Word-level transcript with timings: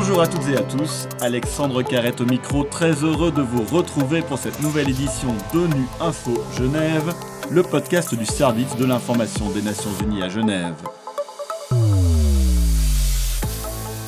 Bonjour 0.00 0.20
à 0.20 0.28
toutes 0.28 0.46
et 0.46 0.56
à 0.56 0.62
tous, 0.62 1.08
Alexandre 1.20 1.82
Carrette 1.82 2.20
au 2.20 2.24
micro, 2.24 2.62
très 2.62 2.92
heureux 3.02 3.32
de 3.32 3.42
vous 3.42 3.64
retrouver 3.64 4.22
pour 4.22 4.38
cette 4.38 4.62
nouvelle 4.62 4.88
édition 4.88 5.34
d'ONU 5.52 5.88
Info 6.00 6.40
Genève, 6.56 7.12
le 7.50 7.64
podcast 7.64 8.14
du 8.14 8.24
service 8.24 8.76
de 8.76 8.84
l'information 8.84 9.50
des 9.50 9.60
Nations 9.60 9.90
Unies 10.00 10.22
à 10.22 10.28
Genève. 10.28 10.76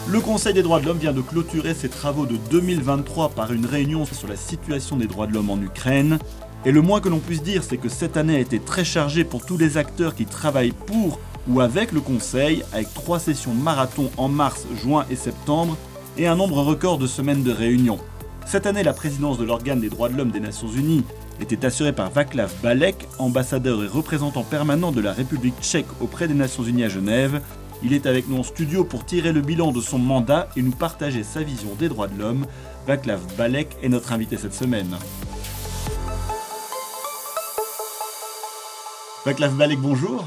Le 0.06 0.20
Conseil 0.20 0.54
des 0.54 0.62
droits 0.62 0.78
de 0.78 0.86
l'homme 0.86 0.98
vient 0.98 1.12
de 1.12 1.22
clôturer 1.22 1.74
ses 1.74 1.88
travaux 1.88 2.24
de 2.24 2.36
2023 2.36 3.30
par 3.30 3.52
une 3.52 3.66
réunion 3.66 4.04
sur 4.06 4.28
la 4.28 4.36
situation 4.36 4.94
des 4.94 5.08
droits 5.08 5.26
de 5.26 5.34
l'homme 5.34 5.50
en 5.50 5.60
Ukraine. 5.60 6.20
Et 6.64 6.70
le 6.70 6.82
moins 6.82 7.00
que 7.00 7.08
l'on 7.08 7.18
puisse 7.18 7.42
dire, 7.42 7.64
c'est 7.64 7.78
que 7.78 7.88
cette 7.88 8.16
année 8.16 8.36
a 8.36 8.40
été 8.40 8.60
très 8.60 8.84
chargée 8.84 9.24
pour 9.24 9.44
tous 9.44 9.58
les 9.58 9.76
acteurs 9.76 10.14
qui 10.14 10.26
travaillent 10.26 10.70
pour 10.70 11.18
ou 11.48 11.60
avec 11.60 11.92
le 11.92 12.00
Conseil, 12.00 12.64
avec 12.72 12.92
trois 12.94 13.18
sessions 13.18 13.54
marathon 13.54 14.10
en 14.16 14.28
mars, 14.28 14.66
juin 14.82 15.04
et 15.10 15.16
septembre, 15.16 15.76
et 16.16 16.26
un 16.26 16.36
nombre 16.36 16.62
record 16.62 16.98
de 16.98 17.06
semaines 17.06 17.42
de 17.42 17.52
réunions. 17.52 17.98
Cette 18.46 18.66
année, 18.66 18.82
la 18.82 18.92
présidence 18.92 19.38
de 19.38 19.44
l'organe 19.44 19.80
des 19.80 19.88
droits 19.88 20.08
de 20.08 20.16
l'homme 20.16 20.32
des 20.32 20.40
Nations 20.40 20.68
Unies 20.68 21.04
était 21.40 21.64
assurée 21.64 21.92
par 21.92 22.10
Vaclav 22.10 22.52
Balek, 22.62 23.08
ambassadeur 23.18 23.82
et 23.82 23.86
représentant 23.86 24.42
permanent 24.42 24.92
de 24.92 25.00
la 25.00 25.12
République 25.12 25.60
tchèque 25.60 25.86
auprès 26.00 26.28
des 26.28 26.34
Nations 26.34 26.64
Unies 26.64 26.84
à 26.84 26.88
Genève. 26.88 27.40
Il 27.82 27.92
est 27.94 28.06
avec 28.06 28.28
nous 28.28 28.38
en 28.38 28.42
studio 28.42 28.84
pour 28.84 29.06
tirer 29.06 29.32
le 29.32 29.40
bilan 29.40 29.72
de 29.72 29.80
son 29.80 29.98
mandat 29.98 30.48
et 30.56 30.62
nous 30.62 30.72
partager 30.72 31.22
sa 31.22 31.42
vision 31.42 31.74
des 31.78 31.88
droits 31.88 32.08
de 32.08 32.18
l'homme. 32.18 32.46
Vaclav 32.86 33.20
Balek 33.38 33.76
est 33.82 33.88
notre 33.88 34.12
invité 34.12 34.36
cette 34.36 34.54
semaine. 34.54 34.96
Vaclav 39.24 39.54
Balek, 39.54 39.78
bonjour. 39.78 40.24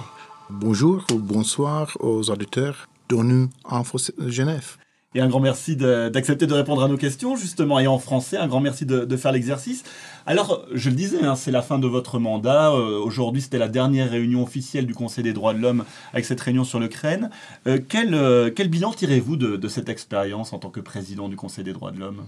Bonjour 0.50 1.06
ou 1.12 1.20
bonsoir 1.20 1.96
aux 2.02 2.30
auditeurs 2.30 2.90
d'ONU 3.08 3.48
Info 3.70 3.98
Genève. 4.28 4.78
Et 5.16 5.22
un 5.22 5.28
grand 5.28 5.40
merci 5.40 5.76
d'accepter 5.76 6.48
de, 6.48 6.54
répondre 6.54 6.84
à 6.84 6.88
nos 6.88 6.98
questions, 6.98 7.36
justement, 7.36 7.80
et 7.80 7.88
en 7.88 8.00
français, 8.00 8.38
un 8.38 8.48
grand 8.48 8.60
merci 8.60 8.86
de, 8.86 9.16
faire 9.16 9.32
l'exercice. 9.32 9.84
Alors, 10.26 10.66
je 10.74 10.90
le 10.90 10.96
disais, 10.96 11.24
hein, 11.24 11.36
c'est 11.36 11.52
la 11.52 11.62
fin 11.62 11.80
de 11.80 11.88
votre 11.88 12.20
mandat. 12.20 12.72
Euh, 12.72 13.00
aujourd'hui, 13.00 13.42
c'était 13.42 13.60
la 13.60 13.70
dernière 13.70 14.10
réunion 14.10 14.42
officielle 14.42 14.88
du 14.88 14.96
Conseil 14.96 15.24
des 15.24 15.34
droits 15.34 15.54
de 15.54 15.60
l'homme 15.60 15.86
avec 16.14 16.26
cette 16.26 16.42
réunion 16.42 16.64
sur 16.64 16.80
l'Ukraine. 16.80 17.30
Euh, 17.68 17.80
quel, 17.88 18.14
euh, 18.14 18.50
quel, 18.54 18.70
bilan 18.70 18.92
tirez-vous 18.92 19.38
de, 19.38 19.56
de 19.56 19.68
cette 19.68 19.88
expérience 19.88 20.52
en 20.52 20.60
tant 20.60 20.70
que 20.70 20.80
président 20.80 21.30
du 21.30 21.36
Conseil 21.36 21.64
des 21.64 21.74
droits 21.74 21.92
de 21.92 22.00
l'homme? 22.00 22.24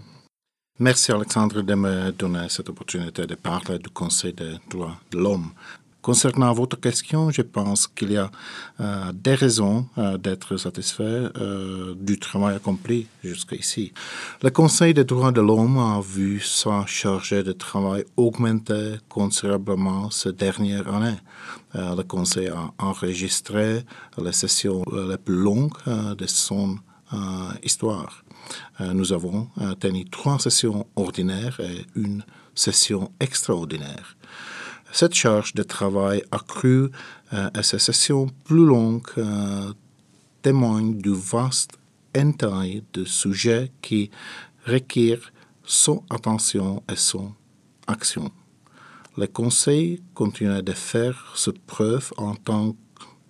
Merci 0.77 1.11
Alexandre 1.11 1.61
de 1.61 1.73
me 1.73 2.11
donner 2.11 2.47
cette 2.50 2.69
opportunité 2.69 3.25
de 3.25 3.35
parler 3.35 3.79
du 3.79 3.89
Conseil 3.89 4.33
des 4.33 4.57
droits 4.69 4.97
de 5.11 5.17
l'homme. 5.17 5.52
Concernant 6.05 6.53
votre 6.53 6.79
question, 6.79 7.31
je 7.31 7.41
pense 7.41 7.87
qu'il 7.87 8.11
y 8.11 8.17
a 8.17 8.29
euh, 8.79 9.11
des 9.11 9.33
raisons 9.33 9.87
euh, 9.97 10.19
d'être 10.19 10.55
satisfait 10.55 11.03
euh, 11.03 11.95
du 11.99 12.19
travail 12.19 12.57
accompli 12.57 13.07
jusqu'ici. 13.23 13.91
Le 14.43 14.51
Conseil 14.51 14.93
des 14.93 15.03
droits 15.03 15.31
de 15.31 15.41
l'homme 15.41 15.79
a 15.79 15.99
vu 16.01 16.39
sa 16.39 16.85
charge 16.85 17.31
de 17.31 17.51
travail 17.53 18.05
augmenter 18.17 18.97
considérablement 19.09 20.11
ces 20.11 20.31
dernières 20.31 20.87
années. 20.93 21.17
le 21.73 22.03
Conseil 22.03 22.49
a 22.49 22.71
enregistré 22.77 23.83
les 24.19 24.31
sessions 24.31 24.83
les 25.09 25.17
plus 25.17 25.41
longues 25.49 25.81
de 26.21 26.27
son 26.27 26.77
histoire. 27.63 28.23
nous 28.93 29.11
avons 29.11 29.47
tenu 29.79 30.05
trois 30.05 30.37
sessions 30.37 30.85
ordinaires 30.95 31.59
et 31.59 31.77
une 31.95 32.23
session 32.53 33.11
extraordinaire. 33.19 34.15
Cette 34.97 35.13
charge 35.13 35.53
de 35.53 35.63
travail 35.63 36.23
accrue 36.31 36.89
euh, 37.33 37.49
et 37.53 37.63
ces 37.63 37.79
sessions 37.79 38.27
plus 38.45 38.65
longues 38.65 39.01
euh, 39.17 39.73
témoignent 40.41 40.97
du 40.97 41.13
vaste 41.13 41.77
éventail 42.13 42.81
de 42.93 43.03
sujets 43.03 43.73
qui 43.81 44.09
requièrent 44.66 45.33
son 45.66 46.01
attention 46.09 46.81
et 46.89 46.95
son 46.95 47.33
action. 47.88 48.31
Le 49.17 49.28
Conseil 49.28 50.01
continue 50.13 50.63
de 50.63 50.72
faire 50.72 51.33
ce 51.35 51.51
preuve 51.51 52.13
en 52.16 52.33
tant 52.35 52.73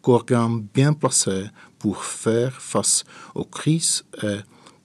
qu'organe 0.03 0.67
bien 0.71 0.93
placé 0.93 1.45
pour 1.79 2.03
faire 2.03 2.61
face 2.61 3.03
aux 3.33 3.45
crises 3.45 4.05
et 4.21 4.41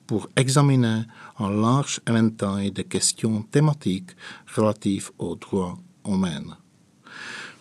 pour 0.07 0.31
examiner 0.35 1.03
un 1.39 1.51
large 1.51 2.01
éventail 2.09 2.73
de 2.73 2.81
questions 2.81 3.43
thématiques 3.43 4.13
relatives 4.57 5.11
aux 5.19 5.37
droits 5.37 5.77
humains. 6.07 6.57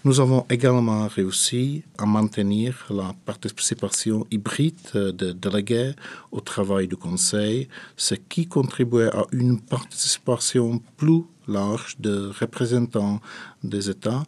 Nous 0.05 0.21
avons 0.21 0.45
également 0.49 1.09
réussi 1.09 1.83
à 1.97 2.05
maintenir 2.05 2.85
la 2.89 3.13
participation 3.25 4.25
hybride 4.31 4.79
des 4.95 5.33
délégués 5.33 5.91
au 6.31 6.39
travail 6.39 6.87
du 6.87 6.95
Conseil, 6.95 7.67
ce 7.97 8.15
qui 8.15 8.47
contribuait 8.47 9.13
à 9.13 9.25
une 9.33 9.59
participation 9.59 10.81
plus 10.95 11.23
large 11.49 11.97
de 11.99 12.31
représentants 12.39 13.19
des 13.61 13.89
États 13.89 14.23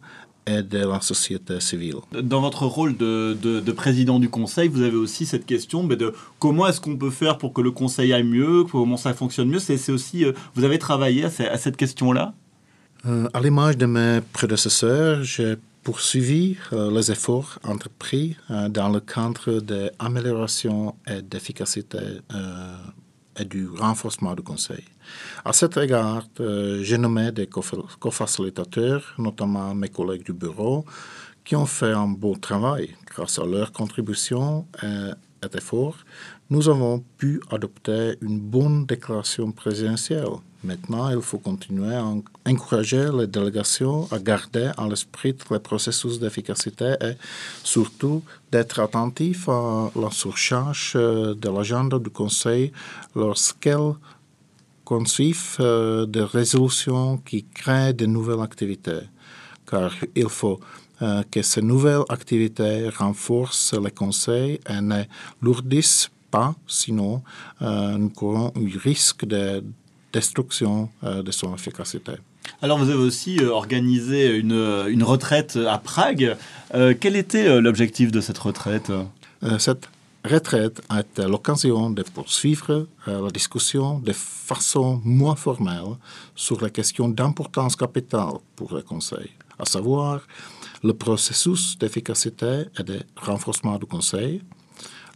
et 0.46 0.62
de 0.62 0.86
la 0.86 1.00
société 1.00 1.58
civile. 1.60 2.00
Dans 2.20 2.42
votre 2.42 2.66
rôle 2.66 2.94
de, 2.94 3.72
président 3.72 4.18
du 4.18 4.28
Conseil, 4.28 4.68
vous 4.68 4.82
avez 4.82 4.96
aussi 4.96 5.24
cette 5.24 5.46
question 5.46 5.84
de 5.84 6.12
comment 6.38 6.66
est-ce 6.66 6.82
qu'on 6.82 6.98
peut 6.98 7.10
faire 7.10 7.38
pour 7.38 7.54
que 7.54 7.62
le 7.62 7.70
Conseil 7.70 8.12
aille 8.12 8.24
mieux, 8.24 8.64
comment 8.64 8.98
ça 8.98 9.14
fonctionne 9.14 9.48
mieux? 9.48 9.58
C'est 9.58 9.90
aussi, 9.90 10.26
euh, 10.26 10.32
vous 10.54 10.64
avez 10.64 10.78
travaillé 10.78 11.24
à 11.24 11.30
cette 11.30 11.78
question-là? 11.78 12.34
Euh, 13.04 13.28
à 13.34 13.40
l'image 13.40 13.76
de 13.76 13.86
mes 13.86 14.20
prédécesseurs, 14.32 15.24
j'ai 15.24 15.56
poursuivi 15.82 16.56
euh, 16.72 16.88
les 16.92 17.10
efforts 17.10 17.58
entrepris 17.64 18.36
euh, 18.50 18.68
dans 18.68 18.88
le 18.88 19.00
cadre 19.00 19.60
de 19.60 19.90
l'amélioration 20.00 20.94
et 21.08 21.20
d'efficacité 21.20 21.98
et 23.40 23.44
du 23.44 23.66
renforcement 23.68 24.34
du 24.34 24.42
Conseil. 24.42 24.84
À 25.44 25.52
cet 25.52 25.76
égard, 25.78 26.26
j'ai 26.82 26.98
nommé 26.98 27.32
des 27.32 27.46
co-facilitateurs, 27.46 29.14
notamment 29.18 29.74
mes 29.74 29.88
collègues 29.88 30.24
du 30.24 30.34
bureau, 30.34 30.84
qui 31.42 31.56
ont 31.56 31.66
fait 31.66 31.92
un 31.92 32.08
bon 32.08 32.34
travail 32.34 32.94
grâce 33.06 33.38
à 33.38 33.44
leur 33.46 33.72
contribution 33.72 34.66
et 34.82 35.56
efforts. 35.56 35.96
Nous 36.52 36.68
avons 36.68 37.02
pu 37.16 37.40
adopter 37.50 38.18
une 38.20 38.38
bonne 38.38 38.84
déclaration 38.84 39.52
présidentielle 39.52 40.34
Maintenant, 40.62 41.08
il 41.08 41.22
faut 41.22 41.38
continuer 41.38 41.94
à 41.94 42.04
encourager 42.46 43.08
les 43.18 43.26
délégations 43.26 44.06
à 44.12 44.18
garder 44.18 44.70
à 44.76 44.86
l'esprit 44.86 45.34
le 45.50 45.58
processus 45.58 46.20
d'efficacité 46.20 46.92
et 47.00 47.14
surtout 47.64 48.22
d'être 48.52 48.80
attentif 48.80 49.48
à 49.48 49.90
la 49.96 50.10
surcharge 50.10 50.92
euh, 50.94 51.34
de 51.34 51.48
l'agenda 51.48 51.98
du 51.98 52.10
Conseil 52.10 52.70
lorsqu'elle 53.16 53.94
conçoivent 54.84 55.56
euh, 55.60 56.04
des 56.04 56.22
résolutions 56.38 57.16
qui 57.16 57.44
créent 57.44 57.94
de 57.94 58.04
nouvelles 58.04 58.42
activités. 58.42 59.04
Car 59.68 59.90
il 60.14 60.28
faut 60.28 60.60
euh, 61.00 61.22
que 61.30 61.40
ces 61.40 61.62
nouvelles 61.62 62.04
activités 62.10 62.90
renforcent 62.90 63.72
le 63.72 63.88
Conseil 63.90 64.60
et 64.68 64.80
ne 64.82 65.02
lourdissent 65.40 66.10
pas, 66.32 66.54
sinon 66.66 67.22
nous 67.60 68.08
courons 68.10 68.52
un 68.56 68.78
risque 68.78 69.24
de 69.24 69.62
destruction 70.12 70.90
euh, 71.04 71.22
de 71.22 71.30
son 71.30 71.54
efficacité. 71.54 72.12
Alors 72.60 72.78
vous 72.78 72.90
avez 72.90 73.02
aussi 73.02 73.38
euh, 73.40 73.50
organisé 73.50 74.36
une, 74.36 74.86
une, 74.88 75.02
retraite 75.02 75.56
à 75.56 75.78
Prague. 75.78 76.36
Euh, 76.74 76.94
quel 76.98 77.16
était 77.16 77.60
l'objectif 77.60 78.12
de 78.12 78.20
cette 78.20 78.38
retraite 78.38 78.92
Cette 79.58 79.88
retraite 80.24 80.80
a 80.88 81.00
été 81.00 81.22
l'occasion 81.26 81.90
de 81.90 82.02
poursuivre 82.02 82.86
la 83.06 83.30
discussion 83.30 83.98
de 83.98 84.12
façon 84.12 85.00
moins 85.04 85.36
formelle 85.36 85.96
sur 86.36 86.60
la 86.60 86.70
question 86.70 87.08
d'importance 87.08 87.74
capitale 87.74 88.34
pour 88.54 88.74
le 88.74 88.82
Conseil, 88.82 89.30
à 89.58 89.64
savoir 89.64 90.20
le 90.84 90.94
processus 90.94 91.76
d'efficacité 91.78 92.64
et 92.78 92.82
de 92.84 93.00
renforcement 93.16 93.78
du 93.78 93.86
Conseil, 93.86 94.42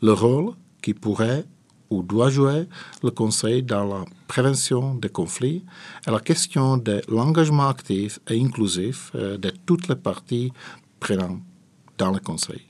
le 0.02 0.12
rôle 0.12 0.54
qui 0.86 0.94
pourrait 0.94 1.44
ou 1.90 2.04
doit 2.04 2.30
jouer 2.30 2.68
le 3.02 3.10
Conseil 3.10 3.64
dans 3.64 3.84
la 3.84 4.04
prévention 4.28 4.94
des 4.94 5.08
conflits 5.08 5.64
et 6.06 6.10
la 6.12 6.20
question 6.20 6.76
de 6.76 7.02
l'engagement 7.08 7.66
actif 7.66 8.20
et 8.30 8.40
inclusif 8.40 9.10
euh, 9.16 9.36
de 9.36 9.50
toutes 9.66 9.88
les 9.88 9.96
parties 9.96 10.52
prenantes 11.00 11.40
dans 11.98 12.12
le 12.12 12.20
Conseil. 12.20 12.62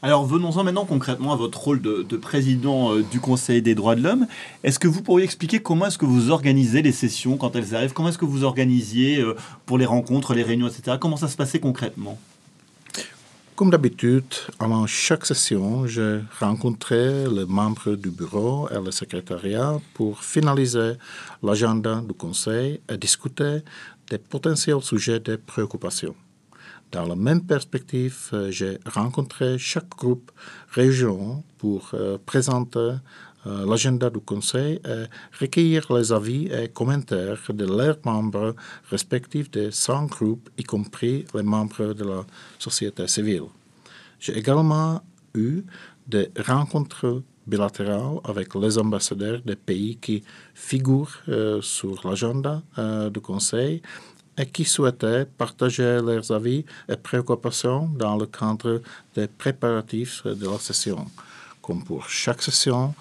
Alors 0.00 0.24
venons-en 0.26 0.62
maintenant 0.62 0.84
concrètement 0.84 1.32
à 1.32 1.36
votre 1.36 1.58
rôle 1.58 1.82
de, 1.82 2.16
président 2.16 2.94
euh, 2.94 3.02
du 3.02 3.18
Conseil 3.18 3.62
des 3.62 3.74
droits 3.74 3.96
de 3.96 4.02
l'homme. 4.04 4.28
Est-ce 4.62 4.78
que 4.78 4.86
vous 4.86 5.02
pourriez 5.02 5.24
expliquer 5.24 5.58
comment 5.58 5.86
est-ce 5.86 5.98
que 5.98 6.06
vous 6.06 6.30
organisez 6.30 6.82
les 6.82 6.92
sessions 6.92 7.36
quand 7.36 7.56
elles 7.56 7.74
arrivent? 7.74 7.94
Comment 7.94 8.10
est-ce 8.10 8.18
que 8.18 8.24
vous 8.24 8.44
organisiez 8.44 9.18
euh, 9.18 9.34
pour 9.66 9.76
les 9.76 9.86
rencontres, 9.86 10.34
les 10.34 10.44
réunions, 10.44 10.68
etc. 10.68 10.98
Comment 11.00 11.16
ça 11.16 11.26
se 11.26 11.36
passait 11.36 11.58
concrètement? 11.58 12.16
Comme 13.60 13.68
d'habitude, 13.68 14.24
avant 14.58 14.86
chaque 14.86 15.26
session, 15.26 15.86
je 15.86 16.22
rencontrais 16.40 17.28
les 17.28 17.44
membres 17.44 17.94
du 17.94 18.10
bureau 18.10 18.66
et 18.70 18.82
le 18.82 18.90
secrétariat 18.90 19.78
pour 19.92 20.24
finaliser 20.24 20.92
l'agenda 21.42 22.00
du 22.00 22.14
conseil 22.14 22.80
et 22.88 22.96
discuter 22.96 23.58
des 24.08 24.16
potentiels 24.16 24.80
sujets 24.80 25.20
de 25.20 25.36
préoccupation. 25.36 26.14
Dans 26.90 27.04
la 27.04 27.14
même 27.14 27.42
perspective, 27.42 28.30
j'ai 28.48 28.78
rencontré 28.86 29.58
chaque 29.58 29.90
groupe 29.90 30.32
région 30.70 31.44
pour 31.58 31.90
euh, 31.92 32.16
présenter 32.24 32.78
euh, 32.78 32.94
l'agenda 33.44 34.10
du 34.10 34.20
Conseil 34.20 34.80
est 34.84 35.08
recueillir 35.40 35.86
les 35.92 36.12
avis 36.12 36.46
et 36.46 36.68
commentaires 36.68 37.40
de 37.48 37.64
leurs 37.64 37.98
membres 38.04 38.54
respectifs 38.90 39.50
des 39.50 39.70
100 39.70 40.06
groupes, 40.06 40.50
y 40.58 40.62
compris 40.62 41.24
les 41.34 41.42
membres 41.42 41.94
de 41.94 42.04
la 42.04 42.24
société 42.58 43.06
civile. 43.06 43.48
J'ai 44.18 44.36
également 44.36 45.02
eu 45.34 45.62
des 46.06 46.30
rencontres 46.46 47.22
bilatérales 47.46 48.18
avec 48.24 48.54
les 48.54 48.78
ambassadeurs 48.78 49.40
des 49.44 49.56
pays 49.56 49.96
qui 49.96 50.22
figurent 50.54 51.18
euh, 51.28 51.60
sur 51.62 52.06
l'agenda 52.06 52.62
euh, 52.78 53.10
du 53.10 53.20
Conseil 53.20 53.82
et 54.36 54.46
qui 54.46 54.64
souhaitaient 54.64 55.24
partager 55.24 56.00
leurs 56.00 56.30
avis 56.30 56.64
et 56.88 56.96
préoccupations 56.96 57.88
dans 57.88 58.16
le 58.16 58.26
cadre 58.26 58.80
des 59.14 59.26
préparatifs 59.26 60.26
de 60.26 60.46
la 60.48 60.58
session. 60.58 61.06
Comme 61.60 61.82
pour 61.84 62.08
chaque 62.08 62.42
session, 62.42 62.94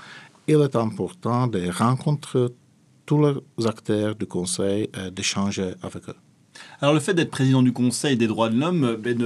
il 0.50 0.62
est 0.62 0.76
important 0.76 1.46
de 1.46 1.70
rencontrer 1.70 2.48
tous 3.06 3.22
les 3.58 3.68
acteurs 3.68 4.16
du 4.16 4.26
Conseil 4.26 4.90
et 5.00 5.12
d'échanger 5.12 5.74
avec 5.84 6.10
eux. 6.10 6.16
Alors 6.82 6.94
le 6.96 7.00
fait 7.00 7.14
d'être 7.14 7.30
président 7.30 7.62
du 7.62 7.72
Conseil 7.72 8.18
des 8.18 8.28
droits 8.28 8.50
de 8.50 8.60
l'homme, 8.60 8.98
ben, 9.00 9.18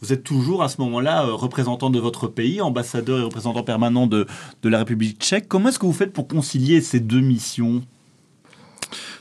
vous 0.00 0.12
êtes 0.12 0.22
toujours 0.22 0.62
à 0.62 0.68
ce 0.68 0.80
moment-là 0.80 1.26
euh, 1.26 1.32
représentant 1.34 1.90
de 1.90 1.98
votre 1.98 2.28
pays, 2.28 2.60
ambassadeur 2.60 3.18
et 3.18 3.22
représentant 3.22 3.64
permanent 3.64 4.06
de, 4.06 4.26
de 4.62 4.68
la 4.68 4.78
République 4.78 5.18
tchèque. 5.20 5.48
Comment 5.48 5.68
est-ce 5.70 5.78
que 5.78 5.86
vous 5.86 5.92
faites 5.92 6.12
pour 6.12 6.28
concilier 6.28 6.80
ces 6.80 7.00
deux 7.00 7.20
missions? 7.20 7.82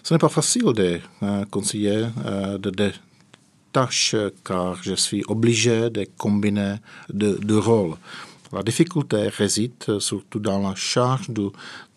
Ce 0.03 0.13
n'est 0.13 0.19
pas 0.19 0.29
facile 0.29 0.71
de 0.73 0.99
euh, 1.23 1.45
concilier 1.45 2.05
euh, 2.25 2.57
de 2.57 2.69
deux 2.69 2.93
tâches 3.71 4.15
car 4.45 4.81
je 4.83 4.93
suis 4.93 5.23
obligé 5.27 5.89
de 5.89 6.05
combiner 6.17 6.75
deux 7.09 7.57
rôles. 7.57 7.95
La 8.53 8.61
difficulté 8.61 9.29
réside 9.29 9.99
surtout 9.99 10.39
dans 10.39 10.59
la 10.59 10.75
charge 10.75 11.27
du 11.31 11.47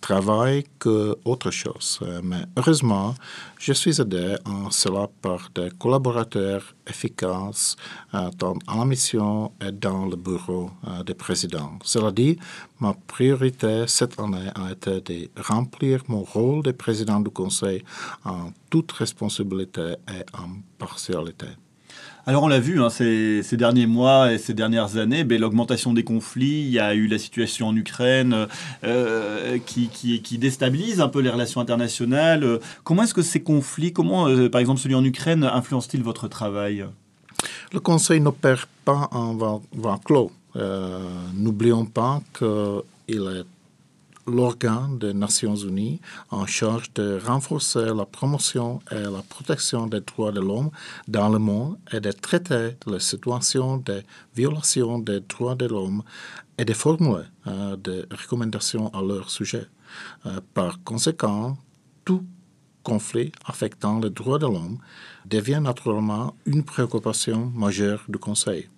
travail 0.00 0.64
que 0.78 1.14
autre 1.26 1.50
chose. 1.50 2.00
Mais 2.22 2.44
heureusement, 2.56 3.14
je 3.58 3.74
suis 3.74 4.00
aidé 4.00 4.36
en 4.46 4.70
cela 4.70 5.06
par 5.20 5.50
des 5.54 5.68
collaborateurs 5.78 6.74
efficaces 6.86 7.76
euh, 8.14 8.30
dans 8.38 8.56
la 8.74 8.86
mission 8.86 9.52
et 9.60 9.70
dans 9.70 10.06
le 10.06 10.16
bureau 10.16 10.70
euh, 10.88 11.02
du 11.02 11.14
président. 11.14 11.78
Cela 11.84 12.10
dit, 12.10 12.38
ma 12.80 12.94
priorité 13.06 13.84
cette 13.86 14.18
année 14.18 14.48
a 14.54 14.72
été 14.72 15.02
de 15.02 15.28
remplir 15.42 16.04
mon 16.08 16.22
rôle 16.22 16.62
de 16.62 16.72
président 16.72 17.20
du 17.20 17.30
Conseil 17.30 17.84
en 18.24 18.50
toute 18.70 18.92
responsabilité 18.92 19.96
et 20.08 20.24
impartialité. 20.32 21.48
Alors 22.28 22.42
on 22.42 22.48
l'a 22.48 22.58
vu 22.58 22.82
hein, 22.82 22.90
ces, 22.90 23.44
derniers 23.52 23.86
mois 23.86 24.32
et 24.32 24.38
ces 24.38 24.52
dernières 24.52 24.96
années, 24.96 25.22
ben, 25.22 25.40
l'augmentation 25.40 25.92
des 25.92 26.02
conflits, 26.02 26.62
il 26.62 26.70
y 26.70 26.80
a 26.80 26.92
eu 26.92 27.06
la 27.06 27.18
situation 27.18 27.68
en 27.68 27.76
Ukraine 27.76 28.48
euh, 28.82 29.58
qui, 29.64 30.36
déstabilise 30.36 31.00
un 31.00 31.06
peu 31.06 31.20
les 31.20 31.30
relations 31.30 31.60
internationales. 31.60 32.58
Comment 32.82 33.04
est-ce 33.04 33.14
que 33.14 33.22
ces 33.22 33.44
conflits, 33.44 33.92
comment 33.92 34.26
euh, 34.26 34.48
par 34.48 34.60
exemple 34.60 34.80
celui 34.80 34.96
en 34.96 35.04
Ukraine, 35.04 35.44
influence-t-il 35.44 36.02
votre 36.02 36.26
travail? 36.26 36.84
Le 37.72 37.78
Conseil 37.78 38.20
n'opère 38.20 38.66
pas 38.84 39.08
en 39.12 39.34
vent, 39.34 39.62
clos. 40.04 40.32
Euh, 40.56 40.98
n'oublions 41.36 41.84
pas 41.84 42.22
qu'il 42.36 43.22
est 43.22 43.44
l'organe 44.26 44.98
des 44.98 45.14
Nations 45.14 45.56
Unies 45.56 46.00
en 46.30 46.46
charge 46.46 46.92
de 46.94 47.18
renforcer 47.24 47.86
la 47.94 48.04
promotion 48.04 48.80
et 48.90 49.02
la 49.16 49.22
protection 49.28 49.86
des 49.86 50.00
droits 50.00 50.32
de 50.32 50.40
l'homme 50.40 50.70
dans 51.08 51.28
le 51.28 51.38
monde 51.38 51.78
et 51.92 52.00
de 52.00 52.12
traiter 52.12 52.76
les 52.86 53.00
situations 53.00 53.78
de 53.78 54.02
violation 54.34 54.98
des 54.98 55.20
droits 55.20 55.54
de 55.54 55.66
l'homme 55.66 56.02
et 56.58 56.64
de 56.64 56.72
formuler 56.72 57.24
euh, 57.46 57.76
des 57.76 58.04
recommandations 58.10 58.88
à 58.94 59.02
leur 59.02 59.30
sujet. 59.30 59.66
Euh, 60.26 60.40
par 60.54 60.82
conséquent, 60.82 61.56
tout 62.04 62.24
conflit 62.82 63.32
affectant 63.44 63.98
les 63.98 64.10
droits 64.10 64.38
de 64.38 64.46
l'homme 64.46 64.78
devient 65.24 65.60
naturellement 65.62 66.34
une 66.46 66.62
préoccupation 66.62 67.52
majeure 67.54 68.04
du 68.08 68.18
Conseil. 68.18 68.68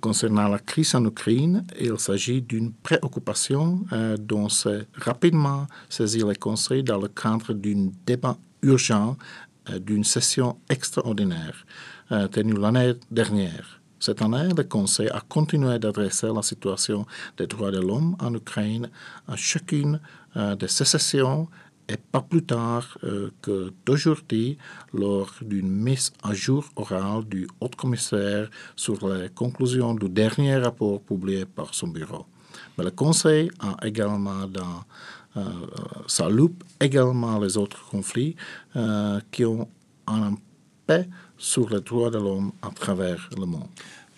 Concernant 0.00 0.48
la 0.48 0.58
crise 0.58 0.94
en 0.94 1.04
Ukraine, 1.04 1.66
il 1.78 1.98
s'agit 1.98 2.40
d'une 2.40 2.72
préoccupation 2.72 3.84
euh, 3.92 4.16
dont 4.16 4.48
s'est 4.48 4.86
rapidement 4.94 5.66
saisi 5.90 6.20
le 6.20 6.34
Conseil 6.34 6.82
dans 6.82 6.96
le 6.98 7.08
cadre 7.08 7.52
d'un 7.52 7.90
débat 8.06 8.38
urgent 8.62 9.18
euh, 9.68 9.78
d'une 9.78 10.04
session 10.04 10.58
extraordinaire 10.70 11.66
euh, 12.12 12.28
tenue 12.28 12.54
l'année 12.54 12.94
dernière. 13.10 13.80
Cette 13.98 14.22
année, 14.22 14.48
le 14.56 14.64
Conseil 14.64 15.10
a 15.10 15.20
continué 15.28 15.78
d'adresser 15.78 16.28
la 16.34 16.42
situation 16.42 17.04
des 17.36 17.46
droits 17.46 17.70
de 17.70 17.80
l'homme 17.80 18.16
en 18.20 18.32
Ukraine 18.34 18.88
à 19.28 19.36
chacune 19.36 20.00
de 20.34 20.66
ses 20.66 20.86
sessions 20.86 21.48
et 21.90 21.96
pas 21.96 22.20
plus 22.20 22.44
tard 22.44 22.86
euh, 23.02 23.30
que 23.42 23.72
d'aujourd'hui 23.84 24.56
lors 24.94 25.32
d'une 25.42 25.70
mise 25.70 26.12
à 26.22 26.32
jour 26.32 26.64
orale 26.76 27.24
du 27.24 27.48
haut-commissaire 27.60 28.48
sur 28.76 28.96
les 29.08 29.28
conclusions 29.30 29.94
du 29.94 30.08
dernier 30.08 30.56
rapport 30.56 31.00
publié 31.00 31.44
par 31.44 31.74
son 31.74 31.88
bureau. 31.88 32.26
Mais 32.78 32.84
le 32.84 32.92
Conseil 32.92 33.50
a 33.58 33.72
également 33.84 34.46
dans 34.46 34.84
euh, 35.36 35.42
sa 36.06 36.28
loupe 36.28 36.62
également 36.80 37.38
les 37.40 37.56
autres 37.56 37.82
conflits 37.88 38.36
euh, 38.76 39.20
qui 39.32 39.44
ont 39.44 39.68
un 40.06 40.32
impact 40.32 41.10
sur 41.38 41.68
les 41.70 41.80
droits 41.80 42.10
de 42.10 42.18
l'homme 42.18 42.52
à 42.62 42.70
travers 42.70 43.28
le 43.36 43.46
monde. 43.46 43.68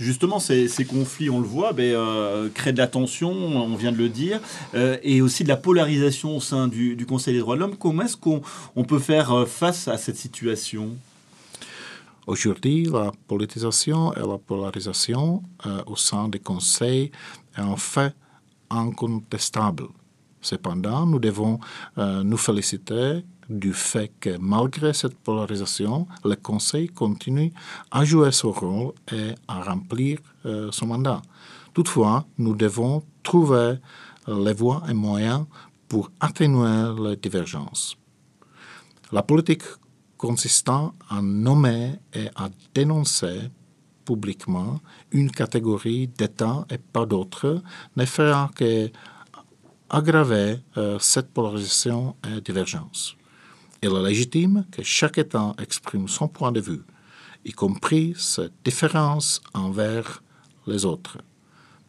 Justement, 0.02 0.40
ces, 0.40 0.68
conflits, 0.84 1.30
on 1.30 1.38
le 1.38 1.46
voit, 1.46 1.72
ben, 1.72 1.94
euh, 1.94 2.48
créent 2.52 2.72
de 2.72 2.78
la 2.78 2.88
tension, 2.88 3.30
on 3.30 3.76
vient 3.76 3.92
de 3.92 3.96
le 3.96 4.08
dire, 4.08 4.40
euh, 4.74 4.96
et 5.04 5.22
aussi 5.22 5.44
de 5.44 5.48
la 5.48 5.56
polarisation 5.56 6.36
au 6.36 6.40
sein 6.40 6.66
du, 6.66 7.06
Conseil 7.06 7.34
des 7.34 7.40
droits 7.40 7.54
de 7.54 7.60
l'homme. 7.60 7.76
Comment 7.76 8.02
est-ce 8.02 8.16
qu'on 8.16 8.84
peut 8.84 8.98
faire 8.98 9.30
euh, 9.30 9.46
face 9.46 9.86
à 9.86 9.96
cette 9.98 10.16
situation? 10.16 10.96
Aujourd'hui, 12.26 12.86
la 12.86 13.12
politisation 13.28 14.12
et 14.14 14.20
la 14.20 14.38
polarisation 14.38 15.42
au 15.86 15.96
sein 15.96 16.28
des 16.28 16.38
conseils 16.40 17.12
est 17.56 17.60
en 17.60 17.76
fait 17.76 18.14
incontestable. 18.70 19.84
Cependant, 20.40 21.04
nous 21.06 21.18
devons 21.18 21.58
nous 21.96 22.36
féliciter 22.36 23.24
du 23.58 23.72
fait 23.72 24.10
que 24.20 24.36
malgré 24.38 24.92
cette 24.92 25.16
polarisation, 25.16 26.06
le 26.24 26.36
Conseil 26.36 26.88
continue 26.88 27.52
à 27.90 28.04
jouer 28.04 28.32
son 28.32 28.52
rôle 28.52 28.92
et 29.12 29.34
à 29.48 29.62
remplir 29.62 30.18
euh, 30.46 30.70
son 30.72 30.86
mandat. 30.86 31.22
Toutefois, 31.74 32.24
nous 32.38 32.54
devons 32.54 33.02
trouver 33.22 33.76
les 34.28 34.52
voies 34.52 34.82
et 34.88 34.94
moyens 34.94 35.46
pour 35.88 36.10
atténuer 36.20 36.94
les 37.02 37.16
divergences. 37.16 37.96
La 39.10 39.22
politique 39.22 39.62
consistant 40.16 40.94
à 41.10 41.20
nommer 41.20 41.98
et 42.14 42.28
à 42.36 42.48
dénoncer 42.74 43.50
publiquement 44.04 44.80
une 45.10 45.30
catégorie 45.30 46.08
d'États 46.08 46.64
et 46.70 46.78
pas 46.78 47.06
d'autres 47.06 47.62
ne 47.96 48.04
fera 48.04 48.50
qu'aggraver 49.88 50.60
euh, 50.76 50.98
cette 50.98 51.32
polarisation 51.32 52.16
et 52.26 52.40
divergence. 52.40 53.16
Il 53.84 53.90
est 53.90 54.02
légitime 54.02 54.64
que 54.70 54.84
chaque 54.84 55.18
État 55.18 55.54
exprime 55.60 56.06
son 56.06 56.28
point 56.28 56.52
de 56.52 56.60
vue, 56.60 56.82
y 57.44 57.50
compris 57.50 58.14
sa 58.16 58.44
différence 58.64 59.40
envers 59.54 60.22
les 60.68 60.84
autres. 60.84 61.18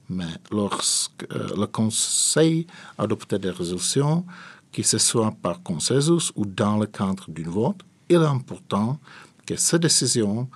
Mais 0.10 0.34
lorsque 0.52 1.24
euh, 1.32 1.50
le 1.56 1.68
Conseil 1.68 2.66
adopte 2.98 3.36
des 3.36 3.52
résolutions, 3.52 4.26
que 4.72 4.82
ce 4.82 4.98
soit 4.98 5.32
par 5.44 5.62
consensus 5.62 6.32
ou 6.36 6.48
dans 6.48 6.78
le 6.78 6.88
cadre 6.88 7.30
d'une 7.30 7.50
vote, 7.50 7.82
il 8.10 8.16
est 8.16 8.26
important 8.26 9.00
que 9.46 9.56
ces 9.56 9.78
décisions 9.78 10.50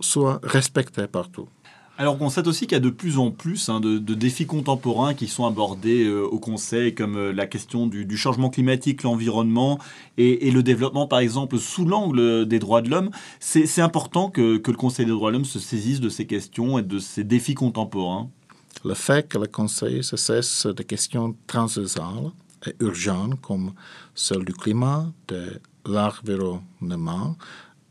soient 0.00 0.40
respectées 0.42 1.06
partout. 1.06 1.48
Alors 1.98 2.16
on 2.16 2.18
constate 2.18 2.46
aussi 2.46 2.66
qu'il 2.66 2.72
y 2.72 2.76
a 2.76 2.80
de 2.80 2.90
plus 2.90 3.16
en 3.16 3.30
plus 3.30 3.70
hein, 3.70 3.80
de, 3.80 3.98
défis 4.14 4.44
contemporains 4.44 5.14
qui 5.14 5.28
sont 5.28 5.46
abordés 5.46 6.04
euh, 6.04 6.24
au 6.24 6.38
Conseil, 6.38 6.94
comme 6.94 7.16
euh, 7.16 7.32
la 7.32 7.46
question 7.46 7.86
du, 7.86 8.16
changement 8.18 8.50
climatique, 8.50 9.02
l'environnement 9.02 9.78
et, 10.18 10.50
le 10.50 10.62
développement, 10.62 11.06
par 11.06 11.20
exemple, 11.20 11.58
sous 11.58 11.86
l'angle 11.86 12.46
des 12.46 12.58
droits 12.58 12.82
de 12.82 12.90
l'homme. 12.90 13.10
C'est 13.40 13.80
important 13.80 14.28
que, 14.28 14.60
le 14.66 14.76
Conseil 14.76 15.06
des 15.06 15.12
droits 15.12 15.30
de 15.30 15.36
l'homme 15.36 15.46
se 15.46 15.58
saisisse 15.58 16.00
de 16.00 16.10
ces 16.10 16.26
questions 16.26 16.78
et 16.78 16.82
de 16.82 16.98
ces 16.98 17.24
défis 17.24 17.54
contemporains. 17.54 18.28
Le 18.84 18.94
fait 18.94 19.26
que 19.26 19.38
le 19.38 19.46
Conseil 19.46 20.04
se 20.04 20.16
cesse 20.16 20.66
des 20.66 20.84
questions 20.84 21.34
transversales 21.46 22.30
et 22.66 22.74
urgentes 22.80 23.40
comme 23.40 23.72
celle 24.14 24.44
du 24.44 24.52
climat, 24.52 25.06
de 25.28 25.60
l'environnement 25.86 27.36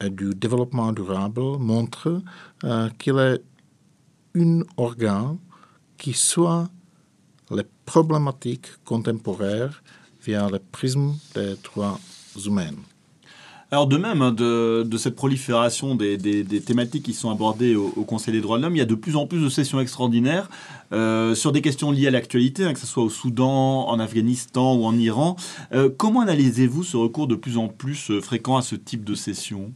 et 0.04 0.10
du 0.10 0.36
développement 0.36 0.92
durable 0.92 1.58
montre 1.60 2.22
euh, 2.64 2.90
qu'il 3.00 3.18
est 3.18 3.42
un 4.36 4.62
organe 4.78 5.38
qui 5.98 6.14
soit 6.14 6.70
les 7.52 7.66
problématiques 7.86 8.68
contemporaines 8.84 9.72
via 10.24 10.50
le 10.50 10.60
prisme 10.60 11.16
des 11.36 11.56
droits 11.64 12.00
humains. 12.46 12.72
Alors 13.72 13.88
de 13.88 13.98
même, 13.98 14.22
hein, 14.22 14.32
de, 14.32 14.98
cette 14.98 15.16
prolifération 15.16 15.96
des, 15.96 16.18
thématiques 16.66 17.04
qui 17.04 17.14
sont 17.14 17.32
abordées 17.32 17.76
au, 17.76 17.90
Conseil 18.04 18.34
des 18.34 18.42
droits 18.42 18.58
de 18.58 18.64
l'homme, 18.64 18.76
il 18.76 18.80
y 18.80 18.82
a 18.82 18.86
de 18.86 18.96
plus 18.96 19.16
en 19.16 19.26
plus 19.26 19.42
de 19.44 19.50
sessions 19.50 19.80
extraordinaires 19.80 20.50
euh, 20.94 21.34
sur 21.34 21.52
des 21.52 21.62
questions 21.62 21.92
liées 21.92 22.08
à 22.08 22.12
l'actualité, 22.12 22.64
hein, 22.64 22.74
que 22.74 22.80
ce 22.80 22.86
soit 22.86 23.04
au 23.04 23.10
Soudan, 23.10 23.88
en 23.88 24.00
Afghanistan 24.00 24.76
ou 24.76 24.86
en 24.86 24.96
Iran. 24.98 25.36
Euh, 25.74 25.90
comment 25.96 26.22
analysez-vous 26.22 26.84
ce 26.84 26.96
recours 26.96 27.28
de 27.28 27.36
plus 27.36 27.58
en 27.58 27.68
plus 27.68 28.12
euh, 28.12 28.22
fréquent 28.22 28.56
à 28.56 28.62
ce 28.62 28.76
type 28.76 29.04
de 29.04 29.16
sessions? 29.16 29.74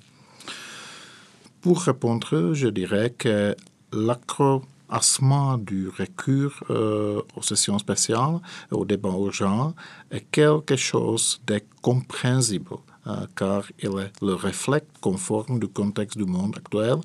Pour 1.62 1.82
répondre, 1.82 2.54
je 2.54 2.68
dirais 2.68 3.14
que 3.18 3.56
l'accroissement 3.94 5.58
du 5.58 5.90
recours 5.90 6.54
aux 6.70 7.42
sessions 7.42 7.80
spéciales 7.80 8.40
aux 8.72 8.86
débats 8.86 9.10
urgents 9.10 9.74
est 10.12 10.26
quelque 10.32 10.76
chose 10.76 11.42
de 11.46 11.62
compréhensible. 11.82 12.78
Euh, 13.08 13.26
car 13.36 13.64
il 13.80 13.98
est 13.98 14.12
le 14.22 14.34
reflet 14.34 14.84
conforme 15.00 15.58
du 15.58 15.68
contexte 15.68 16.18
du 16.18 16.26
monde 16.26 16.56
actuel 16.58 16.98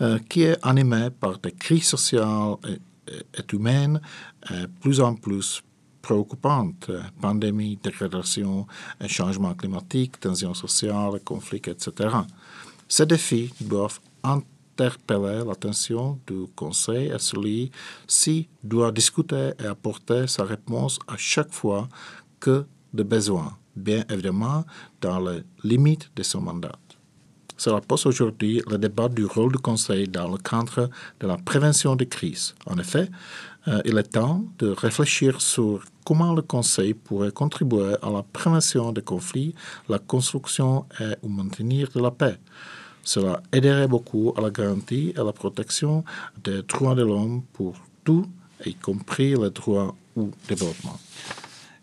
euh, 0.00 0.18
qui 0.28 0.42
est 0.42 0.58
animé 0.62 1.08
par 1.10 1.38
des 1.38 1.52
crises 1.52 1.86
sociales 1.86 2.56
et, 2.68 2.78
humaines 3.52 4.00
euh, 4.50 4.66
plus 4.80 5.00
en 5.00 5.14
plus 5.14 5.62
préoccupantes. 6.02 6.90
Pandémie, 7.20 7.78
dégradation, 7.80 8.66
changement 9.06 9.54
climatique, 9.54 10.18
tensions 10.18 10.54
sociales, 10.54 11.20
conflits, 11.24 11.62
etc. 11.66 12.08
Ces 12.88 13.06
défis 13.06 13.52
doivent 13.60 14.00
interpeller 14.78 15.42
l'attention 15.46 16.18
du 16.26 16.46
Conseil 16.54 17.08
et 17.08 17.18
celui-ci 17.18 18.48
doit 18.62 18.92
discuter 18.92 19.52
et 19.62 19.66
apporter 19.66 20.26
sa 20.26 20.44
réponse 20.44 20.98
à 21.08 21.16
chaque 21.16 21.52
fois 21.52 21.88
que 22.40 22.66
de 22.92 23.02
besoin 23.02 23.56
bien 23.76 24.04
évidemment 24.10 24.64
dans 25.00 25.20
les 25.20 25.42
limites 25.62 26.10
de 26.16 26.22
son 26.22 26.40
mandat. 26.40 26.78
Cela 27.58 27.80
pose 27.80 28.04
aujourd'hui 28.06 28.62
le 28.68 28.76
débat 28.76 29.08
du 29.08 29.24
rôle 29.24 29.52
du 29.52 29.58
Conseil 29.58 30.08
dans 30.08 30.28
le 30.28 30.36
cadre 30.36 30.90
de 31.20 31.26
la 31.26 31.36
prévention 31.36 31.96
des 31.96 32.06
crises. 32.06 32.54
En 32.66 32.76
effet, 32.78 33.08
euh, 33.68 33.80
il 33.84 33.96
est 33.96 34.02
temps 34.02 34.44
de 34.58 34.68
réfléchir 34.68 35.40
sur 35.40 35.82
comment 36.04 36.34
le 36.34 36.42
Conseil 36.42 36.92
pourrait 36.92 37.32
contribuer 37.32 37.94
à 38.02 38.10
la 38.10 38.22
prévention 38.22 38.92
des 38.92 39.02
conflits, 39.02 39.54
la 39.88 39.98
construction 39.98 40.84
et 41.00 41.14
au 41.22 41.28
maintenir 41.28 41.88
de 41.94 42.00
la 42.00 42.10
paix. 42.10 42.38
Cela 43.06 43.40
aiderait 43.52 43.86
beaucoup 43.86 44.34
à 44.36 44.40
la 44.40 44.50
garantie 44.50 45.12
et 45.14 45.20
à 45.20 45.22
la 45.22 45.32
protection 45.32 46.02
des 46.42 46.62
droits 46.62 46.96
de 46.96 47.04
l'homme 47.04 47.44
pour 47.52 47.76
tous, 48.02 48.26
y 48.66 48.74
compris 48.74 49.36
les 49.36 49.50
droits 49.50 49.94
au 50.16 50.30
développement. 50.48 50.98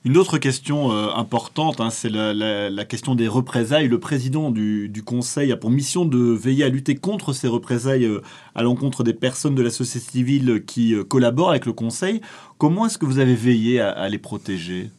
Une 0.04 0.18
autre 0.18 0.38
question 0.38 0.92
euh, 0.92 1.14
importante, 1.16 1.80
hein, 1.80 1.90
c'est 1.90 2.10
la, 2.10 2.84
question 2.84 3.16
des 3.16 3.30
représailles. 3.30 3.88
Le 3.88 4.02
président 4.02 4.52
du, 4.52 4.92
Conseil 5.06 5.54
a 5.54 5.56
pour 5.56 5.70
mission 5.70 6.04
de 6.04 6.18
veiller 6.18 6.66
à 6.66 6.70
lutter 6.70 6.96
contre 6.96 7.32
ces 7.32 7.48
représailles 7.48 8.04
euh, 8.04 8.22
à 8.54 8.64
l'encontre 8.64 9.06
des 9.06 9.14
personnes 9.14 9.56
de 9.56 9.62
la 9.62 9.70
société 9.70 10.12
civile 10.12 10.66
qui 10.68 10.94
euh, 10.94 11.06
collaborent 11.06 11.52
avec 11.52 11.66
le 11.66 11.72
Conseil. 11.72 12.20
Comment 12.58 12.86
est-ce 12.88 12.98
que 12.98 13.06
vous 13.06 13.20
avez 13.20 13.36
veillé 13.36 13.80
à 13.80 14.10
les 14.10 14.20
protéger? 14.20 14.92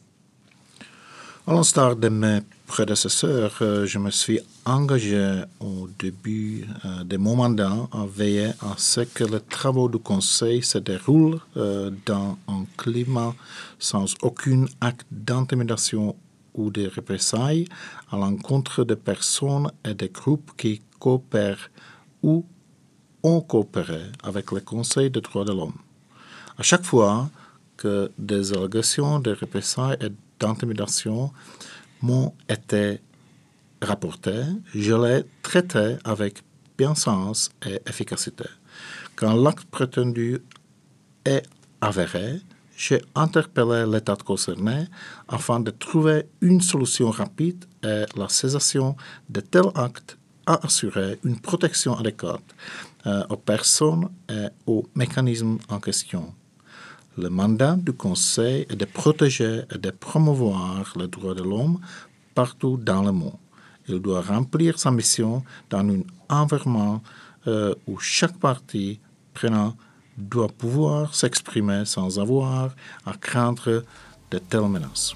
À 1.47 1.53
l'instar 1.53 1.95
de 1.95 2.09
mes 2.09 2.39
prédécesseurs, 2.65 3.55
euh, 3.61 3.85
je 3.85 3.99
me 3.99 4.09
suis 4.09 4.39
engagé 4.65 5.43
au 5.59 5.87
début 5.99 6.65
euh, 6.83 7.03
de 7.03 7.17
mon 7.17 7.35
mandat 7.35 7.87
à 7.91 8.05
veiller 8.07 8.49
à 8.61 8.73
ce 8.77 9.01
que 9.01 9.23
les 9.25 9.41
travaux 9.41 9.87
du 9.87 9.99
Conseil 9.99 10.63
se 10.63 10.79
déroulent 10.79 11.39
euh, 11.55 11.91
dans 12.07 12.39
un 12.47 12.65
climat 12.77 13.35
sans 13.77 14.15
aucun 14.23 14.65
acte 14.81 15.05
d'intimidation 15.11 16.15
ou 16.55 16.71
de 16.71 16.89
représailles 16.95 17.67
à 18.11 18.17
l'encontre 18.17 18.83
des 18.83 18.95
personnes 18.95 19.71
et 19.87 19.93
des 19.93 20.09
groupes 20.09 20.51
qui 20.57 20.81
coopèrent 20.97 21.69
ou 22.23 22.43
ont 23.21 23.41
coopéré 23.41 24.01
avec 24.23 24.51
le 24.51 24.61
Conseil 24.61 25.11
des 25.11 25.21
droits 25.21 25.45
de 25.45 25.51
l'homme. 25.51 25.77
À 26.57 26.63
chaque 26.63 26.85
fois 26.85 27.29
que 27.77 28.09
des 28.17 28.53
allégations 28.53 29.19
de 29.19 29.31
représailles 29.39 29.97
et 30.01 30.09
d'intimidation 30.39 31.31
m'ont 32.01 32.33
été 32.49 33.01
rapportés, 33.81 34.43
je 34.73 34.93
les 34.93 35.23
traitais 35.41 35.97
avec 36.03 36.41
bienséance 36.77 37.49
et 37.65 37.79
efficacité. 37.87 38.45
Quand 39.15 39.33
l'acte 39.33 39.65
prétendu 39.65 40.39
est 41.23 41.43
avéré, 41.81 42.41
j'ai 42.77 43.01
interpellé 43.15 43.85
l'État 43.87 44.17
concerné 44.17 44.87
afin 45.27 45.59
de 45.61 45.71
trouver 45.71 46.27
une 46.41 46.61
solution 46.61 47.09
rapide 47.09 47.63
et 47.83 48.03
la 48.17 48.27
cessation 48.27 48.95
de 49.29 49.39
tels 49.39 49.71
actes 49.75 50.17
a 50.45 50.65
assuré 50.65 51.17
une 51.23 51.39
protection 51.39 51.97
adéquate 51.97 52.43
euh, 53.07 53.23
aux 53.29 53.37
personnes 53.37 54.09
et 54.29 54.47
aux 54.67 54.85
mécanismes 54.93 55.57
en 55.69 55.79
question. 55.79 56.33
Le 57.17 57.29
mandat 57.29 57.77
du 57.77 57.93
Conseil 57.93 58.65
est 58.69 58.75
de 58.75 58.83
protéger 58.83 59.61
et 59.73 59.77
de 59.77 59.89
promouvoir 59.89 60.91
les 60.97 61.07
droits 61.07 61.33
de 61.33 61.43
l'homme 61.43 61.79
partout 62.33 62.75
dans 62.75 63.03
le 63.03 63.13
monde. 63.13 63.37
Il 63.87 63.99
doit 63.99 64.21
remplir 64.21 64.77
sa 64.77 64.91
mission 64.91 65.41
dans 65.69 65.79
un 65.79 66.01
environnement 66.27 67.01
euh, 67.47 67.73
où 67.87 67.97
chaque 67.99 68.37
partie 68.37 68.99
prenant 69.33 69.77
doit 70.17 70.49
pouvoir 70.49 71.15
s'exprimer 71.15 71.85
sans 71.85 72.19
avoir 72.19 72.75
à 73.05 73.13
craindre 73.13 73.83
de 74.31 74.37
telles 74.37 74.67
menaces. 74.67 75.15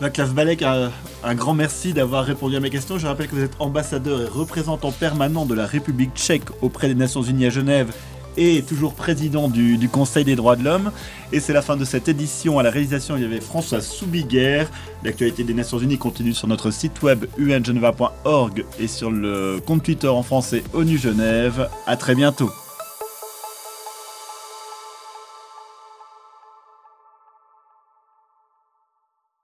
Vaclav 0.00 0.34
Balek, 0.34 0.62
un, 0.62 0.90
un, 1.22 1.34
grand 1.36 1.54
merci 1.54 1.92
d'avoir 1.92 2.24
répondu 2.24 2.56
à 2.56 2.60
mes 2.60 2.70
questions. 2.70 2.98
Je 2.98 3.06
rappelle 3.06 3.28
que 3.28 3.36
vous 3.36 3.42
êtes 3.42 3.60
ambassadeur 3.60 4.22
et 4.22 4.26
représentant 4.26 4.90
permanent 4.90 5.46
de 5.46 5.54
la 5.54 5.66
République 5.66 6.14
tchèque 6.16 6.50
auprès 6.60 6.88
des 6.88 6.96
Nations 6.96 7.22
Unies 7.22 7.46
à 7.46 7.50
Genève 7.50 7.94
et 8.36 8.62
toujours 8.62 8.94
président 8.94 9.48
du, 9.48 9.88
Conseil 9.90 10.24
des 10.24 10.36
droits 10.36 10.56
de 10.56 10.64
l'homme. 10.64 10.90
Et 11.32 11.40
c'est 11.40 11.52
la 11.52 11.62
fin 11.62 11.76
de 11.76 11.84
cette 11.84 12.08
édition. 12.08 12.58
À 12.58 12.62
la 12.62 12.70
réalisation, 12.70 13.16
il 13.16 13.22
y 13.22 13.26
avait 13.26 13.40
François 13.40 13.80
Soubiguerre. 13.80 14.70
L'actualité 15.04 15.44
des 15.44 15.54
Nations 15.54 15.78
Unies 15.78 15.98
continue 15.98 16.34
sur 16.34 16.48
notre 16.48 16.70
site 16.70 17.02
web 17.02 17.26
ungeneva.org 17.38 18.64
et 18.78 18.86
sur 18.88 19.10
le 19.10 19.60
compte 19.64 19.82
Twitter 19.82 20.08
en 20.08 20.22
français 20.22 20.62
ONU 20.72 20.98
Genève. 20.98 21.68
À 21.86 21.96
très 21.96 22.14
bientôt. 22.14 22.50